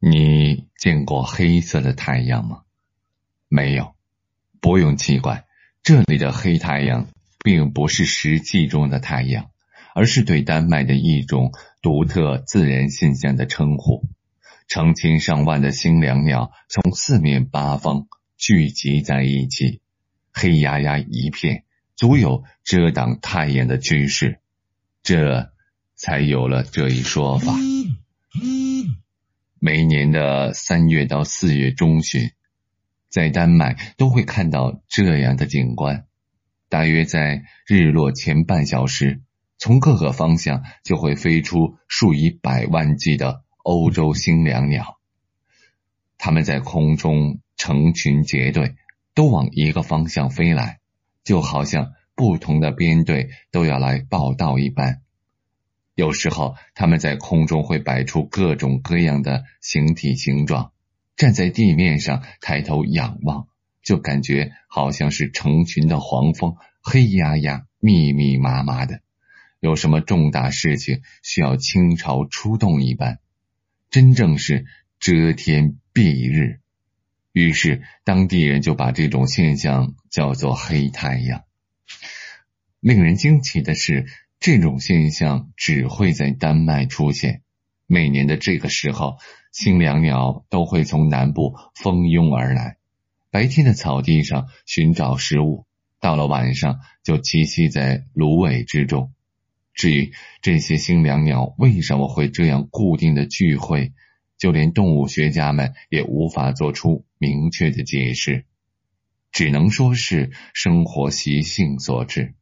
[0.00, 2.62] 你见过黑色的太阳吗？
[3.48, 3.94] 没有，
[4.60, 5.44] 不用奇怪，
[5.82, 7.08] 这里的黑太阳
[7.42, 9.50] 并不是实际中的太阳，
[9.94, 14.04] 而是对丹麦的一种独特自然现象的称呼。
[14.68, 18.06] 成千上万的星椋鸟从四面八方
[18.36, 19.80] 聚集在一起，
[20.32, 21.64] 黑压压一片，
[21.96, 24.38] 足有遮挡太阳的趋势，
[25.02, 25.50] 这
[25.96, 27.54] 才有了这一说法。
[29.60, 32.30] 每年的三月到四月中旬，
[33.08, 36.06] 在丹麦都会看到这样的景观。
[36.68, 39.20] 大约在日落前半小时，
[39.58, 44.98] 从各个方向就会飞出数以百万计的欧洲星椋鸟。
[46.18, 48.76] 它们在空中成群结队，
[49.14, 50.78] 都往一个方向飞来，
[51.24, 55.02] 就好像不同的编队都要来报道一般。
[55.98, 60.70] 有时候，他们在空中会摆出各种各样的形体形状，
[61.16, 63.48] 站在地面上抬头仰望，
[63.82, 69.00] 就感觉好像是成群的黄蜂，黑压压、密密麻麻的，
[69.58, 73.18] 有什么重大事情需要倾巢出动一般，
[73.90, 74.66] 真正是
[75.00, 76.60] 遮天蔽日。
[77.32, 81.42] 于是，当地人就把这种现象叫做“黑太阳”。
[82.78, 84.06] 令人惊奇的是。
[84.40, 87.42] 这种现象只会在丹麦出现。
[87.86, 89.18] 每年的这个时候，
[89.50, 92.76] 星椋鸟都会从南部蜂拥而来，
[93.30, 95.66] 白天的草地上寻找食物，
[96.00, 99.12] 到了晚上就栖息在芦苇之中。
[99.74, 103.92] 至于这些星椋鸟为什么会这样固定的聚会，
[104.36, 108.44] 就连动物学家们也无法做出明确的解释，
[109.32, 112.34] 只能说是生活习性所致。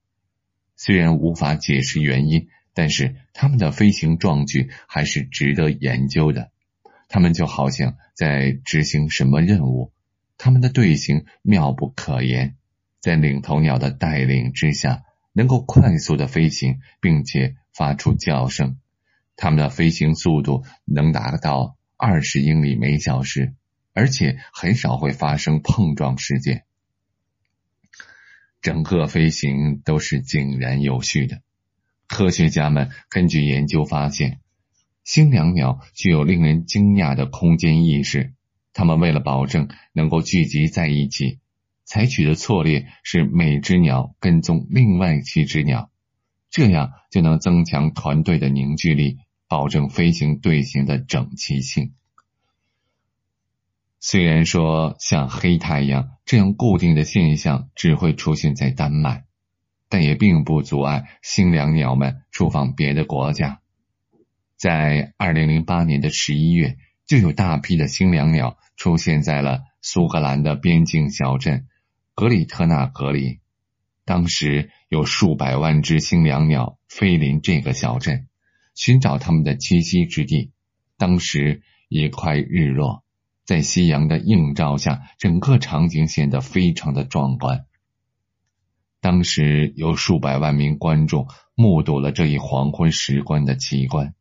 [0.77, 6.51] 虽然无法解释原因，但是他们的飞行壮举还是值得研究的。
[7.09, 9.93] 他们就好像在执行什么任务，
[10.39, 12.57] 他们的队形妙不可言，
[13.01, 18.79] 在领头鸟的带领之下，能够快速的飞行，并且发出叫声。
[19.37, 23.55] 他们的飞行速度能达到二十英里每小时，
[23.95, 26.65] 而且很少会发生碰撞事件。
[28.67, 31.41] 整个飞行都是井然有序的。
[32.09, 34.41] 科学家们根据研究发现，
[35.05, 38.33] 星椋鸟具有令人惊讶的空间意识。
[38.73, 41.39] 它们为了保证能够聚集在一起，
[41.85, 45.93] 采取的策略是每只鸟跟踪另外七只鸟，
[46.51, 51.93] 这样就能增强团队的凝聚力，保证飞行队形的整齐性。
[54.09, 59.25] 虽然说像黑太阳这样固定的现象只会出现在丹麦，
[59.89, 63.61] 但也并不阻碍星椋鸟们出访别的国家。
[64.57, 71.67] 在二零零八年的十一月，就有大批的星椋鸟出现在了苏格兰的边境小镇
[72.15, 73.41] 格里特纳格里。
[74.05, 78.29] 当时有数百万只星椋鸟飞临这个小镇，
[78.77, 80.53] 寻找它们的栖息之地。
[80.97, 83.03] 当时已快日落。
[83.47, 87.65] 在夕阳的映照下，整个场景显得非常的壮观。
[89.01, 94.15] 当时有数百万名观众目睹了这一黄昏时光的奇观，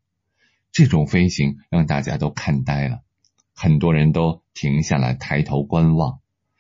[0.72, 3.02] 这种飞行让大家都看呆了，
[3.56, 6.19] 很多人都停下来抬头观望。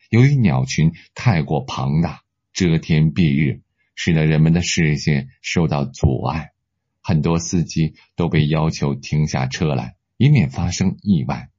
[0.09, 3.61] 由于鸟群太过庞大，遮天蔽日，
[3.93, 6.49] 使得人们的视线受到阻碍，
[7.01, 11.49] 很多司机都被要求停下车来，以免发生意外。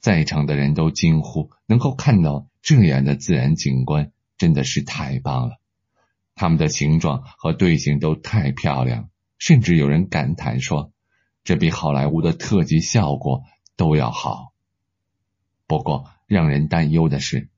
[0.00, 5.60] 在场的人都惊呼：“能够看到这样的自然景观，真的是太棒了！
[6.34, 10.92] 它们的形状和队形都太漂亮，甚至有人感叹说，
[11.42, 13.42] 这比好莱坞的特技效果
[13.76, 14.52] 都要好。”
[15.66, 17.48] 不过，让人担忧的是，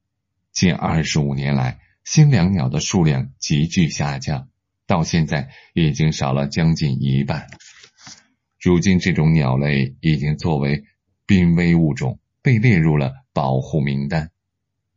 [0.50, 4.48] 近二十五年来，星椋鸟的数量急剧下降，
[4.86, 7.48] 到现在已经少了将近一半。
[8.58, 10.84] 如今，这种鸟类已经作为
[11.26, 12.18] 濒危物种。
[12.42, 14.31] 被列入了保护名单。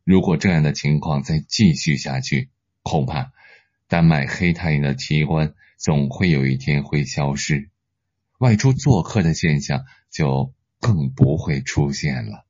[0.04, 2.50] 如果这样的情况再继续下去，
[2.82, 3.32] 恐怕
[3.88, 7.70] 丹麦黑太阳的奇观总会有一天会消失，
[8.38, 12.43] 外出做客的现象就更不会出现了。